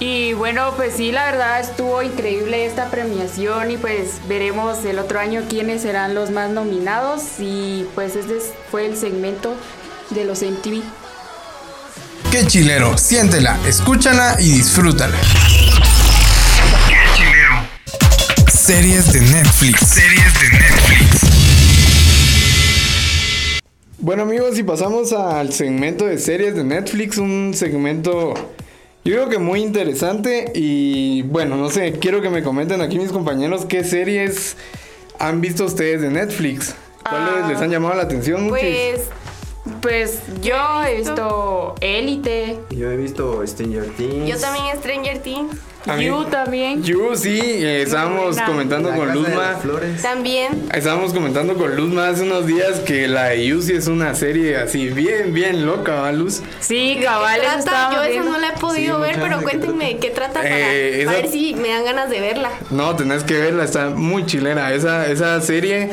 Y 0.00 0.32
bueno, 0.34 0.74
pues 0.76 0.94
sí, 0.96 1.10
la 1.10 1.24
verdad 1.26 1.58
estuvo 1.60 2.02
increíble 2.02 2.64
esta 2.66 2.88
premiación 2.88 3.70
y 3.72 3.76
pues 3.78 4.20
veremos 4.28 4.84
el 4.84 4.98
otro 5.00 5.18
año 5.18 5.42
quiénes 5.48 5.82
serán 5.82 6.14
los 6.14 6.30
más 6.30 6.50
nominados 6.50 7.22
y 7.40 7.84
pues 7.96 8.14
este 8.14 8.36
es- 8.36 8.52
fue 8.70 8.86
el 8.86 8.96
segmento 8.96 9.56
de 10.10 10.24
los 10.24 10.42
MTV. 10.42 10.82
Qué 12.30 12.46
chilero, 12.46 12.96
siéntela, 12.96 13.58
escúchala 13.66 14.36
y 14.38 14.52
disfrútala. 14.52 15.16
Series 18.52 19.12
de 19.12 19.20
Netflix. 19.22 19.80
Series 19.80 20.40
de 20.40 20.48
Netflix. 20.58 21.20
Bueno 23.98 24.22
amigos, 24.22 24.56
y 24.58 24.62
pasamos 24.62 25.12
al 25.12 25.52
segmento 25.52 26.06
de 26.06 26.18
series 26.18 26.54
de 26.54 26.62
Netflix, 26.62 27.18
un 27.18 27.52
segmento 27.56 28.34
yo 29.04 29.14
creo 29.14 29.28
que 29.28 29.38
muy 29.38 29.60
interesante 29.60 30.52
y 30.54 31.22
bueno, 31.22 31.56
no 31.56 31.70
sé, 31.70 31.92
quiero 31.92 32.20
que 32.20 32.30
me 32.30 32.42
comenten 32.42 32.80
aquí 32.80 32.98
mis 32.98 33.10
compañeros 33.12 33.64
qué 33.64 33.84
series 33.84 34.56
han 35.18 35.40
visto 35.40 35.64
ustedes 35.64 36.02
de 36.02 36.10
Netflix. 36.10 36.74
¿Cuáles 37.08 37.44
Ah, 37.44 37.48
les 37.48 37.58
han 37.60 37.70
llamado 37.70 37.94
la 37.94 38.02
atención? 38.02 38.48
Pues, 38.48 39.08
pues 39.80 40.20
yo 40.42 40.84
he 40.84 40.96
visto 40.96 41.74
Élite, 41.80 42.58
yo 42.70 42.90
he 42.90 42.96
visto 42.96 43.46
Stranger 43.46 43.86
Things. 43.96 44.28
Yo 44.28 44.38
también 44.38 44.76
Stranger 44.78 45.18
Things. 45.18 45.56
A 45.86 45.96
mí- 45.96 46.04
You 46.06 46.24
también. 46.24 46.82
You 46.82 47.14
sí, 47.14 47.40
eh, 47.40 47.82
estábamos 47.82 48.36
comentando 48.40 48.90
La 48.90 48.96
con 48.96 49.06
Casa 49.06 49.18
de 49.20 49.24
Luzma. 49.28 49.42
las 49.52 49.62
Flores. 49.62 50.02
También. 50.02 50.68
Estábamos 50.74 51.14
comentando 51.14 51.54
con 51.54 51.74
Luzma 51.76 52.08
hace 52.08 52.24
unos 52.24 52.46
días 52.46 52.80
que 52.80 53.08
la 53.08 53.26
de 53.28 53.46
You 53.46 53.62
sí 53.62 53.72
es 53.72 53.86
una 53.86 54.14
serie 54.14 54.56
así 54.58 54.88
bien, 54.88 55.32
bien 55.32 55.64
loca, 55.64 55.94
¿va, 55.94 56.12
Luz? 56.12 56.42
Sí, 56.60 56.96
¿Qué 56.98 57.04
cabal, 57.04 57.40
Yo 57.40 57.48
esa 58.02 58.22
no 58.22 58.38
la 58.38 58.48
he 58.48 58.58
podido 58.58 58.96
Sí, 58.96 59.02
ver, 59.02 59.18
pero 59.22 59.40
cuéntenme 59.40 59.90
trata. 59.94 60.00
qué 60.00 60.10
trata 60.10 60.34
para, 60.42 60.74
Eh, 60.74 61.02
para 61.06 61.16
esa- 61.18 61.22
ver 61.22 61.30
si 61.32 61.54
me 61.54 61.68
dan 61.68 61.84
ganas 61.84 62.10
de 62.10 62.20
verla. 62.20 62.50
No, 62.70 62.94
tenés 62.96 63.22
que 63.24 63.34
verla, 63.38 63.64
está 63.64 63.88
muy 63.90 64.26
chilera. 64.26 64.74
Esa, 64.74 65.06
esa 65.06 65.40
serie 65.40 65.90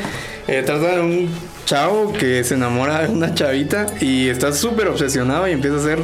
eh, 0.47 0.63
trata 0.65 0.95
de 0.95 0.99
un 1.01 1.29
chavo 1.65 2.13
que 2.13 2.43
se 2.43 2.53
enamora 2.53 3.01
de 3.01 3.09
una 3.09 3.33
chavita 3.33 3.87
y 3.99 4.29
está 4.29 4.53
súper 4.53 4.87
obsesionado 4.87 5.47
y 5.47 5.51
empieza 5.51 5.77
a 5.77 5.79
hacer 5.79 5.99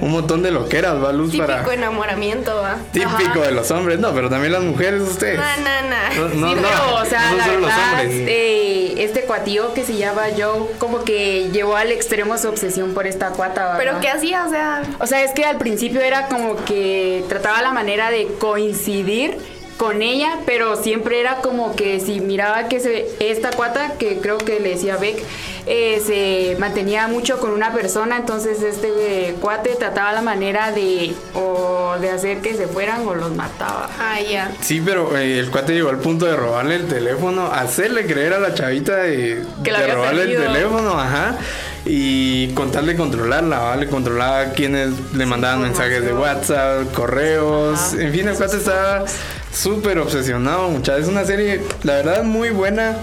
un 0.00 0.10
montón 0.10 0.42
de 0.42 0.50
loqueras, 0.50 1.02
va 1.02 1.12
Luz 1.12 1.32
Típico 1.32 1.46
para... 1.46 1.74
enamoramiento, 1.74 2.56
¿va? 2.56 2.78
Típico 2.92 3.40
de 3.40 3.52
los 3.52 3.70
hombres, 3.70 3.98
no, 3.98 4.12
pero 4.14 4.30
también 4.30 4.52
las 4.52 4.62
mujeres, 4.62 5.02
ustedes. 5.02 5.38
Na, 5.38 5.56
na, 5.58 5.82
na. 5.82 6.14
No, 6.14 6.28
no, 6.28 6.48
Sí, 6.48 6.54
no, 6.54 6.62
pero, 6.62 6.94
o 7.02 7.04
sea, 7.04 7.30
no 7.30 7.36
la 7.36 7.46
verdad, 7.46 8.04
eh, 8.06 8.94
este 8.98 9.22
cuatío 9.22 9.74
que 9.74 9.84
se 9.84 9.96
llama 9.96 10.22
Joe, 10.36 10.68
como 10.78 11.04
que 11.04 11.50
llevó 11.50 11.76
al 11.76 11.92
extremo 11.92 12.38
su 12.38 12.48
obsesión 12.48 12.94
por 12.94 13.06
esta 13.06 13.30
cuata, 13.30 13.76
¿verdad? 13.76 13.78
Pero 13.78 14.00
¿qué 14.00 14.08
hacía? 14.08 14.46
O 14.46 14.50
sea, 14.50 14.82
O 14.98 15.06
sea, 15.06 15.22
es 15.22 15.32
que 15.32 15.44
al 15.44 15.58
principio 15.58 16.00
era 16.00 16.28
como 16.28 16.56
que 16.64 17.24
trataba 17.28 17.60
la 17.62 17.72
manera 17.72 18.10
de 18.10 18.28
coincidir 18.38 19.36
con 19.76 20.02
ella, 20.02 20.38
pero 20.46 20.76
siempre 20.82 21.20
era 21.20 21.36
como 21.36 21.74
que 21.74 21.98
si 22.00 22.20
miraba 22.20 22.68
que 22.68 22.78
se, 22.80 23.08
esta 23.20 23.50
cuata, 23.50 23.94
que 23.98 24.18
creo 24.18 24.38
que 24.38 24.60
le 24.60 24.70
decía 24.70 24.96
Beck, 24.96 25.16
eh, 25.66 26.02
se 26.04 26.56
mantenía 26.60 27.06
mucho 27.08 27.38
con 27.38 27.52
una 27.52 27.72
persona, 27.72 28.16
entonces 28.16 28.62
este 28.62 29.28
eh, 29.28 29.34
cuate 29.40 29.70
trataba 29.76 30.12
la 30.12 30.22
manera 30.22 30.72
de 30.72 31.14
o 31.34 31.96
de 32.00 32.10
hacer 32.10 32.38
que 32.38 32.54
se 32.54 32.66
fueran 32.66 33.06
o 33.06 33.14
los 33.14 33.34
mataba. 33.34 33.88
ah, 34.00 34.20
ya. 34.20 34.50
Sí, 34.60 34.80
pero 34.84 35.16
eh, 35.16 35.38
el 35.38 35.50
cuate 35.50 35.72
llegó 35.74 35.88
al 35.90 35.98
punto 35.98 36.26
de 36.26 36.36
robarle 36.36 36.76
el 36.76 36.88
teléfono, 36.88 37.46
hacerle 37.46 38.06
creer 38.06 38.34
a 38.34 38.38
la 38.40 38.54
chavita 38.54 38.96
de, 38.96 39.42
Que 39.64 39.70
la 39.72 39.80
de 39.82 39.94
robarle 39.94 40.22
perdido. 40.22 40.42
el 40.44 40.52
teléfono, 40.52 40.98
ajá. 40.98 41.36
Y 41.84 42.48
contarle 42.54 42.94
controlarla, 42.96 43.58
¿vale? 43.58 43.88
Controlaba 43.88 44.50
quienes 44.52 44.90
le 45.14 45.26
mandaban 45.26 45.62
mensajes 45.62 46.04
de 46.04 46.12
WhatsApp, 46.12 46.92
correos. 46.92 47.94
En 47.94 48.12
fin, 48.12 48.28
el 48.28 48.36
cuate 48.36 48.56
estaba 48.58 49.04
súper 49.52 49.98
obsesionado, 49.98 50.68
muchachos. 50.68 51.02
Es 51.02 51.08
una 51.08 51.24
serie, 51.24 51.60
la 51.82 51.94
verdad, 51.94 52.24
muy 52.24 52.50
buena. 52.50 52.96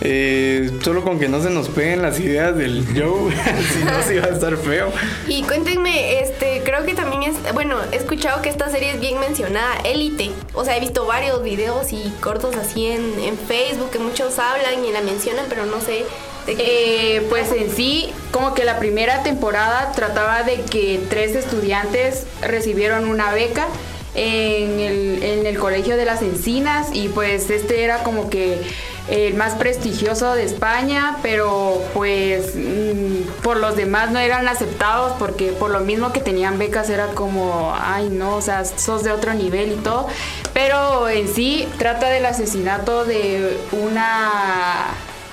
Eh, 0.00 0.70
solo 0.82 1.02
con 1.02 1.18
que 1.18 1.28
no 1.28 1.40
se 1.42 1.50
nos 1.50 1.68
peguen 1.68 2.02
las 2.02 2.18
ideas 2.20 2.54
del 2.56 2.84
Joe, 2.84 3.32
si 3.72 3.84
no, 3.84 4.02
sí 4.06 4.16
va 4.16 4.26
a 4.26 4.30
estar 4.30 4.56
feo. 4.56 4.92
Y 5.28 5.44
cuéntenme, 5.44 6.20
este, 6.20 6.62
creo 6.64 6.84
que 6.84 6.94
también 6.94 7.22
es, 7.22 7.54
bueno, 7.54 7.78
he 7.90 7.96
escuchado 7.96 8.42
que 8.42 8.50
esta 8.50 8.68
serie 8.68 8.92
es 8.92 9.00
bien 9.00 9.18
mencionada, 9.18 9.76
Élite. 9.84 10.32
O 10.52 10.64
sea, 10.64 10.76
he 10.76 10.80
visto 10.80 11.06
varios 11.06 11.42
videos 11.42 11.92
y 11.92 12.12
cortos 12.20 12.56
así 12.56 12.86
en, 12.86 13.18
en 13.20 13.38
Facebook 13.38 13.90
que 13.92 13.98
muchos 13.98 14.38
hablan 14.38 14.84
y 14.84 14.92
la 14.92 15.00
mencionan, 15.00 15.46
pero 15.48 15.64
no 15.64 15.80
sé. 15.80 16.04
Eh, 16.46 17.24
pues 17.30 17.50
en 17.52 17.70
sí, 17.70 18.12
como 18.30 18.52
que 18.52 18.64
la 18.64 18.78
primera 18.78 19.22
temporada 19.22 19.92
trataba 19.92 20.42
de 20.42 20.60
que 20.60 21.00
tres 21.08 21.34
estudiantes 21.34 22.26
recibieron 22.42 23.08
una 23.08 23.32
beca 23.32 23.68
en 24.14 24.80
el, 24.80 25.22
en 25.22 25.46
el 25.46 25.58
Colegio 25.58 25.96
de 25.96 26.04
las 26.04 26.22
Encinas 26.22 26.88
y 26.92 27.08
pues 27.08 27.50
este 27.50 27.82
era 27.84 28.02
como 28.02 28.30
que 28.30 28.60
el 29.08 29.34
más 29.34 29.54
prestigioso 29.54 30.34
de 30.34 30.44
España, 30.44 31.18
pero 31.22 31.82
pues 31.92 32.54
mm, 32.54 33.42
por 33.42 33.58
los 33.58 33.76
demás 33.76 34.10
no 34.10 34.18
eran 34.18 34.48
aceptados 34.48 35.12
porque 35.18 35.52
por 35.52 35.70
lo 35.70 35.80
mismo 35.80 36.12
que 36.12 36.20
tenían 36.20 36.58
becas 36.58 36.88
era 36.88 37.08
como, 37.08 37.74
ay 37.78 38.08
no, 38.08 38.36
o 38.36 38.40
sea, 38.40 38.64
sos 38.64 39.02
de 39.02 39.12
otro 39.12 39.34
nivel 39.34 39.72
y 39.72 39.76
todo, 39.76 40.08
pero 40.54 41.08
en 41.08 41.28
sí 41.28 41.68
trata 41.78 42.08
del 42.08 42.24
asesinato 42.24 43.04
de 43.04 43.58
una 43.72 44.86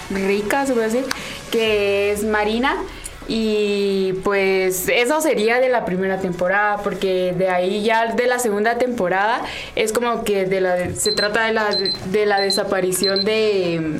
rica, 0.10 0.66
se 0.66 0.74
puede 0.74 0.88
decir, 0.88 1.06
que 1.52 2.12
es 2.12 2.24
Marina. 2.24 2.78
Y 3.28 4.14
pues 4.24 4.90
eso 4.90 5.22
sería 5.22 5.60
de 5.60 5.70
la 5.70 5.86
primera 5.86 6.20
temporada, 6.20 6.78
porque 6.84 7.34
de 7.38 7.50
ahí 7.50 7.84
ya 7.84 8.14
de 8.14 8.28
la 8.28 8.40
segunda 8.40 8.78
temporada 8.78 9.42
es 9.76 9.94
como 9.94 10.24
que 10.24 10.46
de 10.46 10.60
la, 10.62 10.94
se 10.96 11.12
trata 11.12 11.46
de 11.46 11.54
la, 11.54 11.70
de 12.12 12.26
la 12.26 12.40
desaparición 12.42 13.24
de, 13.24 14.00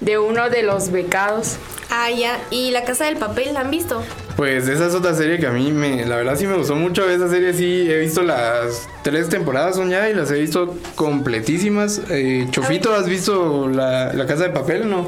de 0.00 0.18
uno 0.18 0.48
de 0.48 0.62
los 0.62 0.90
becados. 0.90 1.56
Ah, 1.90 2.10
ya. 2.10 2.38
¿Y 2.50 2.72
La 2.72 2.84
Casa 2.84 3.04
del 3.04 3.16
Papel 3.16 3.54
la 3.54 3.60
han 3.60 3.70
visto? 3.70 4.02
Pues 4.36 4.68
esa 4.68 4.86
es 4.86 4.94
otra 4.94 5.14
serie 5.14 5.38
que 5.38 5.46
a 5.46 5.52
mí 5.52 5.70
me, 5.72 6.04
la 6.04 6.16
verdad 6.16 6.36
sí 6.36 6.46
me 6.46 6.56
gustó 6.56 6.74
mucho. 6.74 7.08
Esa 7.08 7.28
serie 7.28 7.54
sí 7.54 7.90
he 7.90 7.98
visto 7.98 8.22
las 8.22 8.88
tres 9.02 9.28
temporadas 9.28 9.76
son 9.76 9.88
ya 9.90 10.08
y 10.08 10.14
las 10.14 10.30
he 10.30 10.40
visto 10.40 10.76
completísimas. 10.94 12.00
Eh, 12.10 12.46
Chofito, 12.50 12.92
¿has 12.92 13.08
visto 13.08 13.68
la, 13.68 14.12
la 14.12 14.26
Casa 14.26 14.44
de 14.44 14.50
Papel 14.50 14.90
no? 14.90 15.06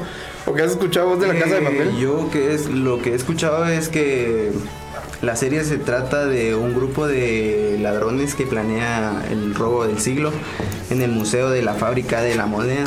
¿O 0.49 0.53
qué 0.55 0.63
has 0.63 0.71
escuchado 0.71 1.09
vos 1.09 1.19
de 1.21 1.27
la 1.27 1.35
Casa 1.35 1.55
de 1.55 1.61
Eh, 1.61 1.63
Papel? 1.63 1.97
Yo 1.99 2.29
que 2.31 2.53
es 2.55 2.67
lo 2.67 2.99
que 3.01 3.11
he 3.11 3.15
escuchado 3.15 3.67
es 3.67 3.87
que 3.87 4.51
la 5.21 5.35
serie 5.35 5.63
se 5.63 5.77
trata 5.77 6.25
de 6.25 6.55
un 6.55 6.73
grupo 6.73 7.05
de 7.07 7.77
ladrones 7.79 8.33
que 8.33 8.47
planea 8.47 9.23
el 9.29 9.53
robo 9.53 9.85
del 9.85 9.99
siglo 9.99 10.31
en 10.89 11.01
el 11.03 11.11
Museo 11.11 11.49
de 11.51 11.61
la 11.61 11.75
Fábrica 11.75 12.21
de 12.21 12.35
la 12.35 12.47
Moneda. 12.47 12.85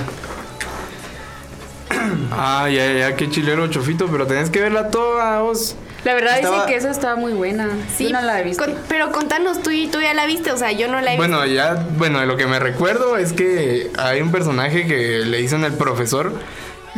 Ah, 2.33 2.69
ya, 2.69 2.93
ya, 2.93 3.15
qué 3.17 3.31
chilero 3.31 3.69
Chofito, 3.69 4.09
pero 4.09 4.27
tenés 4.27 4.51
que 4.51 4.61
verla 4.61 4.89
toda 4.91 5.41
vos. 5.43 5.77
La 6.05 6.15
verdad 6.15 6.35
Estaba- 6.37 6.57
dicen 6.57 6.69
que 6.69 6.77
esa 6.77 6.91
está 6.91 7.15
muy 7.15 7.33
buena. 7.33 7.69
Sí, 7.97 8.05
Yo 8.09 8.11
no 8.11 8.23
la 8.23 8.41
he 8.41 8.43
visto. 8.45 8.65
con- 8.65 8.75
pero 8.89 9.13
contanos, 9.13 9.63
tú, 9.63 9.71
y 9.71 9.87
tú 9.87 10.01
ya 10.01 10.15
la 10.15 10.27
viste, 10.27 10.51
o 10.51 10.57
sea, 10.57 10.73
yo 10.73 10.89
no 10.89 11.01
la 11.01 11.15
he 11.15 11.17
Bueno, 11.17 11.47
ya, 11.47 11.87
bueno, 11.97 12.19
de 12.19 12.27
lo 12.27 12.37
que 12.37 12.47
me 12.47 12.59
recuerdo 12.59 13.17
es 13.19 13.33
que 13.33 13.91
hay 13.99 14.21
un 14.21 14.33
personaje 14.33 14.85
que 14.89 15.21
le 15.21 15.39
dicen 15.39 15.63
el 15.63 15.75
profesor, 15.75 16.33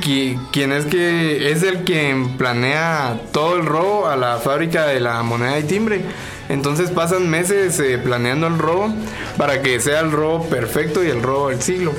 quien 0.02 0.72
es 0.72 0.86
que 0.86 1.50
es 1.52 1.62
el 1.62 1.84
quien 1.84 2.36
planea 2.36 3.20
todo 3.32 3.56
el 3.56 3.64
robo 3.66 4.06
a 4.08 4.16
la 4.16 4.38
fábrica 4.38 4.86
de 4.86 5.00
la 5.00 5.22
moneda 5.22 5.58
y 5.58 5.62
timbre. 5.64 6.02
Entonces 6.48 6.90
pasan 6.90 7.28
meses 7.30 7.78
eh, 7.80 7.98
planeando 7.98 8.46
el 8.46 8.58
robo 8.58 8.92
para 9.38 9.62
que 9.62 9.80
sea 9.80 10.00
el 10.00 10.10
robo 10.12 10.44
perfecto 10.46 11.02
y 11.02 11.08
el 11.08 11.22
robo 11.22 11.48
del 11.50 11.62
siglo. 11.62 11.92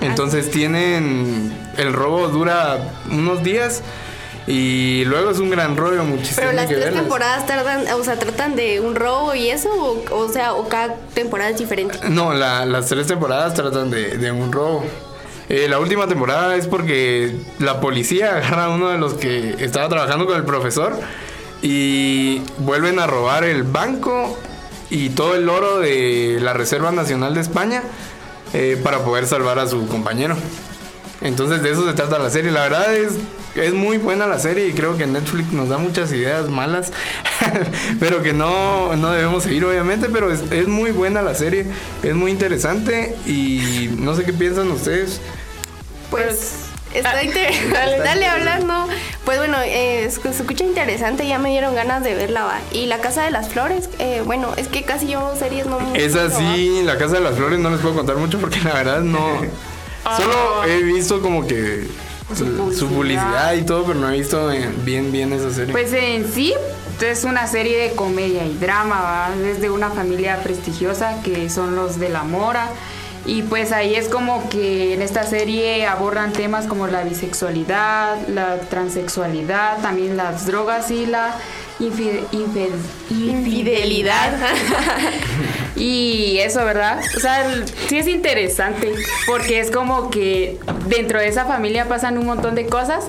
Entonces 0.00 0.50
tienen, 0.50 1.52
el 1.76 1.92
robo 1.92 2.26
dura 2.28 2.78
unos 3.10 3.44
días 3.44 3.82
y 4.48 5.04
luego 5.04 5.30
es 5.30 5.38
un 5.38 5.50
gran 5.50 5.76
rollo, 5.76 6.02
muchísimo. 6.02 6.38
Pero 6.40 6.52
las 6.52 6.66
que 6.66 6.74
tres 6.74 6.86
verlas. 6.86 7.02
temporadas 7.02 7.46
tardan, 7.46 7.84
o 7.92 8.02
sea, 8.02 8.18
tratan 8.18 8.56
de 8.56 8.80
un 8.80 8.96
robo 8.96 9.36
y 9.36 9.50
eso, 9.50 9.68
o, 9.72 10.02
o 10.16 10.28
sea, 10.28 10.54
o 10.54 10.68
cada 10.68 10.96
temporada 11.14 11.50
es 11.50 11.58
diferente. 11.58 11.96
No, 12.08 12.32
la- 12.34 12.66
las 12.66 12.86
tres 12.86 13.06
temporadas 13.06 13.54
tratan 13.54 13.90
de, 13.90 14.18
de 14.18 14.32
un 14.32 14.50
robo. 14.50 14.84
Eh, 15.52 15.68
la 15.68 15.78
última 15.78 16.06
temporada 16.06 16.56
es 16.56 16.66
porque 16.66 17.36
la 17.58 17.78
policía 17.78 18.30
agarra 18.38 18.64
a 18.64 18.68
uno 18.70 18.88
de 18.88 18.96
los 18.96 19.12
que 19.12 19.54
estaba 19.58 19.86
trabajando 19.90 20.24
con 20.24 20.36
el 20.36 20.44
profesor 20.44 20.98
y 21.60 22.40
vuelven 22.56 22.98
a 22.98 23.06
robar 23.06 23.44
el 23.44 23.62
banco 23.62 24.38
y 24.88 25.10
todo 25.10 25.34
el 25.34 25.50
oro 25.50 25.78
de 25.78 26.38
la 26.40 26.54
Reserva 26.54 26.90
Nacional 26.90 27.34
de 27.34 27.42
España 27.42 27.82
eh, 28.54 28.80
para 28.82 29.04
poder 29.04 29.26
salvar 29.26 29.58
a 29.58 29.66
su 29.66 29.86
compañero. 29.88 30.36
Entonces 31.20 31.62
de 31.62 31.70
eso 31.70 31.86
se 31.86 31.92
trata 31.92 32.18
la 32.18 32.30
serie. 32.30 32.50
La 32.50 32.62
verdad 32.62 32.96
es, 32.96 33.12
es 33.54 33.74
muy 33.74 33.98
buena 33.98 34.26
la 34.26 34.38
serie 34.38 34.68
y 34.68 34.72
creo 34.72 34.96
que 34.96 35.06
Netflix 35.06 35.52
nos 35.52 35.68
da 35.68 35.76
muchas 35.76 36.10
ideas 36.12 36.48
malas, 36.48 36.92
pero 38.00 38.22
que 38.22 38.32
no, 38.32 38.96
no 38.96 39.10
debemos 39.10 39.42
seguir 39.42 39.66
obviamente, 39.66 40.08
pero 40.10 40.32
es, 40.32 40.50
es 40.50 40.66
muy 40.66 40.92
buena 40.92 41.20
la 41.20 41.34
serie, 41.34 41.66
es 42.02 42.14
muy 42.14 42.30
interesante 42.30 43.14
y 43.26 43.90
no 43.98 44.16
sé 44.16 44.24
qué 44.24 44.32
piensan 44.32 44.70
ustedes. 44.70 45.20
Pues 46.12 46.52
está 46.94 47.22
interesante. 47.24 47.98
Dale, 47.98 48.26
hablando. 48.26 48.86
Pues 49.24 49.38
bueno, 49.38 49.56
eh, 49.64 50.08
se 50.10 50.28
escucha 50.28 50.64
interesante, 50.64 51.26
ya 51.26 51.38
me 51.38 51.50
dieron 51.50 51.74
ganas 51.74 52.04
de 52.04 52.14
verla, 52.14 52.44
va. 52.44 52.60
Y 52.70 52.86
La 52.86 52.98
Casa 52.98 53.24
de 53.24 53.30
las 53.30 53.48
Flores, 53.48 53.88
eh, 53.98 54.22
bueno, 54.24 54.52
es 54.56 54.68
que 54.68 54.82
casi 54.82 55.08
yo 55.08 55.34
series 55.36 55.66
no 55.66 55.80
me 55.80 56.04
Es 56.04 56.14
así, 56.14 56.82
La 56.84 56.98
Casa 56.98 57.14
de 57.14 57.20
las 57.20 57.34
Flores 57.34 57.58
no 57.58 57.70
les 57.70 57.80
puedo 57.80 57.94
contar 57.94 58.16
mucho 58.16 58.38
porque 58.38 58.60
la 58.60 58.74
verdad 58.74 59.00
no... 59.00 59.40
Solo 60.16 60.64
he 60.64 60.82
visto 60.82 61.22
como 61.22 61.46
que 61.46 61.86
su 62.34 62.88
publicidad, 62.88 63.54
y 63.54 63.62
todo, 63.62 63.84
pero 63.84 64.00
no 64.00 64.10
he 64.10 64.18
visto 64.18 64.50
eh, 64.50 64.68
bien, 64.84 65.12
bien 65.12 65.32
esa 65.32 65.52
serie. 65.52 65.70
Pues 65.70 65.92
en 65.92 66.30
sí 66.32 66.52
es 67.00 67.24
una 67.24 67.46
serie 67.46 67.78
de 67.78 67.92
comedia 67.92 68.44
y 68.44 68.56
drama, 68.58 69.00
¿va? 69.00 69.30
es 69.44 69.60
de 69.60 69.70
una 69.70 69.90
familia 69.90 70.42
prestigiosa 70.42 71.20
que 71.22 71.50
son 71.50 71.76
los 71.76 71.98
de 71.98 72.08
la 72.08 72.22
Mora. 72.22 72.68
Y 73.24 73.42
pues 73.42 73.70
ahí 73.70 73.94
es 73.94 74.08
como 74.08 74.48
que 74.48 74.94
en 74.94 75.02
esta 75.02 75.22
serie 75.24 75.86
abordan 75.86 76.32
temas 76.32 76.66
como 76.66 76.88
la 76.88 77.04
bisexualidad, 77.04 78.16
la 78.28 78.58
transexualidad, 78.58 79.78
también 79.80 80.16
las 80.16 80.46
drogas 80.46 80.90
y 80.90 81.06
la 81.06 81.36
Infidelidad. 83.10 84.32
y 85.76 86.38
eso, 86.38 86.64
¿verdad? 86.64 87.00
O 87.16 87.20
sea, 87.20 87.44
sí 87.88 87.98
es 87.98 88.06
interesante 88.06 88.92
porque 89.26 89.60
es 89.60 89.70
como 89.70 90.10
que 90.10 90.58
dentro 90.86 91.18
de 91.18 91.28
esa 91.28 91.44
familia 91.44 91.88
pasan 91.88 92.18
un 92.18 92.26
montón 92.26 92.54
de 92.54 92.66
cosas, 92.66 93.04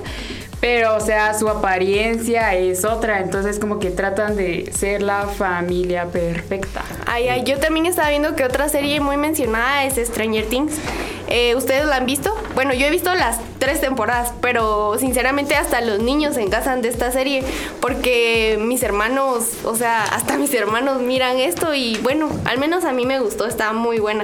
pero 0.64 0.96
o 0.96 1.02
sea, 1.02 1.38
su 1.38 1.50
apariencia 1.50 2.56
es 2.56 2.86
otra, 2.86 3.20
entonces 3.20 3.60
como 3.60 3.80
que 3.80 3.92
tratan 3.92 4.38
de 4.38 4.72
ser 4.72 5.02
la 5.02 5.28
familia 5.28 6.06
perfecta. 6.06 6.86
Ay, 7.06 7.28
ay, 7.28 7.44
yo 7.44 7.60
también 7.60 7.86
estaba 7.86 8.08
viendo 8.08 8.34
que 8.38 8.46
otra 8.46 8.70
serie 8.70 9.02
muy 9.02 9.18
mencionada 9.18 9.84
es 9.84 9.96
Stranger 9.96 10.46
Things. 10.46 10.76
Eh, 11.28 11.54
¿Ustedes 11.56 11.86
la 11.86 11.98
han 11.98 12.06
visto? 12.06 12.34
Bueno, 12.56 12.74
yo 12.74 12.86
he 12.86 12.90
visto 12.92 13.14
las 13.14 13.42
tres 13.60 13.82
temporadas, 13.82 14.32
pero 14.40 14.98
sinceramente 14.98 15.54
hasta 15.56 15.82
los 15.82 16.00
niños 16.00 16.36
se 16.36 16.42
encasan 16.44 16.82
de 16.82 16.88
esta 16.88 17.12
serie 17.12 17.44
porque 17.82 18.58
mis 18.58 18.84
hermanos, 18.84 19.66
o 19.66 19.76
sea, 19.76 20.06
hasta 20.06 20.38
mis 20.38 20.54
hermanos 20.54 21.02
miran 21.02 21.40
esto 21.40 21.74
y 21.74 21.98
bueno, 22.04 22.30
al 22.46 22.58
menos 22.58 22.86
a 22.86 22.94
mí 22.94 23.06
me 23.06 23.20
gustó, 23.20 23.48
está 23.48 23.74
muy 23.74 24.00
buena. 24.00 24.24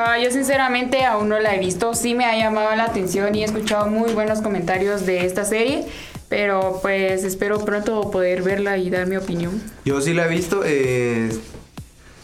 Ah, 0.00 0.16
yo 0.16 0.30
sinceramente 0.30 1.04
aún 1.04 1.28
no 1.28 1.40
la 1.40 1.56
he 1.56 1.58
visto, 1.58 1.92
sí 1.92 2.14
me 2.14 2.24
ha 2.24 2.38
llamado 2.38 2.72
la 2.76 2.84
atención 2.84 3.34
y 3.34 3.42
he 3.42 3.44
escuchado 3.44 3.88
muy 3.88 4.12
buenos 4.12 4.40
comentarios 4.40 5.04
de 5.06 5.26
esta 5.26 5.44
serie, 5.44 5.86
pero 6.28 6.78
pues 6.80 7.24
espero 7.24 7.64
pronto 7.64 8.08
poder 8.12 8.42
verla 8.42 8.78
y 8.78 8.90
dar 8.90 9.08
mi 9.08 9.16
opinión. 9.16 9.60
Yo 9.84 10.00
sí 10.00 10.14
la 10.14 10.26
he 10.26 10.28
visto. 10.28 10.62
eh, 10.64 11.30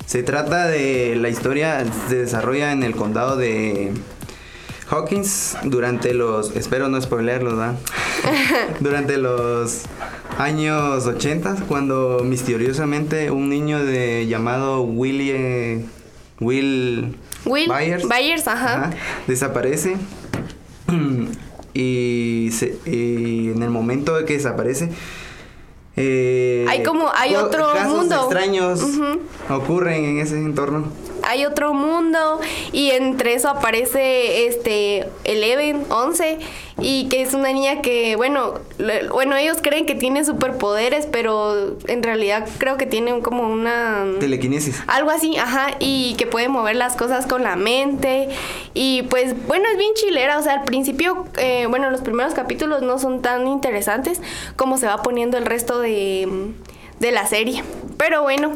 se 0.07 0.23
trata 0.23 0.69
de 0.69 1.17
la 1.17 1.29
historia, 1.29 1.85
se 2.09 2.15
desarrolla 2.15 2.71
en 2.71 2.85
el 2.85 2.95
condado 2.95 3.37
de 3.37 3.91
Hawkins 4.89 5.57
durante 5.65 6.15
los, 6.15 6.55
espero 6.55 6.87
no 6.87 7.03
spoilerlo, 7.03 7.57
¿verdad? 7.57 7.75
durante 8.79 9.19
los 9.19 9.83
años 10.39 11.07
80, 11.07 11.57
cuando 11.67 12.21
misteriosamente 12.23 13.33
un 13.33 13.49
niño 13.49 13.85
de 13.85 14.29
llamado 14.29 14.83
Willie, 14.83 15.87
Will, 16.39 17.17
Will 17.45 17.69
Byers, 17.69 18.09
Byers, 18.09 18.49
ajá. 18.49 18.75
Ajá, 18.87 18.91
desaparece. 19.27 19.97
Y, 21.77 22.51
se- 22.53 22.79
y 22.87 23.51
en 23.51 23.61
el 23.65 23.71
momento 23.71 24.15
de 24.17 24.25
que 24.25 24.35
desaparece 24.35 24.91
eh, 25.97 26.65
Hay 26.69 26.85
como- 26.85 27.11
hay 27.13 27.35
otro 27.35 27.73
casos 27.73 27.93
mundo. 27.99 28.15
extraños 28.15 28.81
ocurren 29.51 30.05
en 30.05 30.19
ese 30.19 30.37
entorno 30.37 30.85
hay 31.27 31.45
otro 31.45 31.75
mundo 31.75 32.41
y 32.73 32.91
entre 32.91 33.35
eso 33.35 33.49
aparece 33.49 34.47
este 34.47 35.09
Eleven, 35.25 35.85
11 35.91 36.39
y 36.81 37.09
que 37.09 37.23
es 37.23 37.35
una 37.35 37.53
niña 37.53 37.81
que, 37.83 38.17
bueno, 38.17 38.55
le- 38.79 39.09
bueno, 39.09 39.37
ellos 39.37 39.59
creen 39.63 39.87
que 39.87 39.95
tiene 39.95 40.25
superpoderes, 40.25 41.07
pero 41.07 41.77
en 41.87 42.03
realidad 42.03 42.49
creo 42.59 42.77
que 42.77 42.87
tiene 42.87 43.21
como 43.21 43.49
una 43.49 44.05
Telequinesis. 44.19 44.83
algo 44.89 45.11
así, 45.11 45.37
ajá, 45.37 45.77
y 45.79 46.15
que 46.19 46.27
puede 46.27 46.49
mover 46.49 46.77
las 46.77 46.97
cosas 46.97 47.27
con 47.27 47.43
la 47.45 47.55
mente. 47.57 48.29
Y 48.75 49.03
pues 49.05 49.35
bueno, 49.47 49.67
es 49.71 49.79
bien 49.79 49.93
chilera, 49.95 50.39
o 50.39 50.43
sea, 50.43 50.55
al 50.55 50.65
principio, 50.65 51.27
eh, 51.39 51.67
bueno, 51.69 51.91
los 51.91 52.01
primeros 52.01 52.35
capítulos 52.35 52.83
no 52.83 52.99
son 52.99 53.23
tan 53.23 53.47
interesantes 53.47 54.21
como 54.57 54.77
se 54.79 54.87
va 54.87 55.01
poniendo 55.03 55.37
el 55.39 55.47
resto 55.47 55.79
de, 55.79 56.29
de 56.99 57.13
la 57.13 57.27
serie. 57.27 57.63
Pero 57.97 58.23
bueno, 58.23 58.51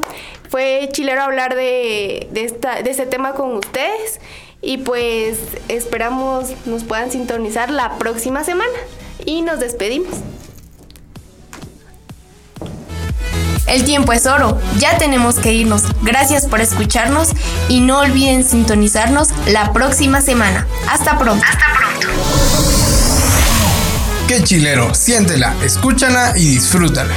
fue 0.49 0.89
chilero 0.93 1.23
hablar 1.23 1.55
de, 1.55 2.29
de, 2.33 2.45
esta, 2.45 2.83
de 2.83 2.91
este 2.91 3.07
tema 3.07 3.35
con 3.35 3.57
ustedes 3.57 4.21
y 4.63 4.79
pues 4.79 5.39
esperamos 5.69 6.53
nos 6.67 6.85
puedan 6.85 7.11
sintonizar 7.11 7.71
la 7.71 7.99
próxima 7.99 8.45
semana 8.45 8.73
y 9.25 9.43
nos 9.43 9.61
despedimos. 9.61 10.15
El 13.67 13.85
tiempo 13.85 14.15
es 14.15 14.27
oro, 14.27 14.59
ya 14.79 14.97
tenemos 14.97 15.39
que 15.39 15.53
irnos. 15.53 15.83
Gracias 16.03 16.47
por 16.47 16.61
escucharnos 16.61 17.29
y 17.69 17.81
no 17.81 18.01
olviden 18.01 18.43
sintonizarnos 18.43 19.29
la 19.47 19.75
próxima 19.75 20.23
semana. 20.23 20.67
Hasta 20.89 21.19
pronto. 21.19 21.45
Hasta 21.47 21.67
pronto. 21.79 22.09
Qué 24.27 24.43
chilero, 24.43 24.95
siéntela, 24.95 25.55
escúchala 25.63 26.33
y 26.35 26.49
disfrútala. 26.49 27.15